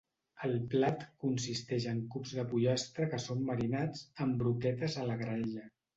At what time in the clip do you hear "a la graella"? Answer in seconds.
5.03-5.69